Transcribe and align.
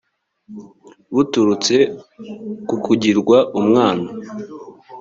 buturutse 1.13 1.75
ku 2.67 2.75
kugirwa 2.85 3.37
umwana 3.59 4.07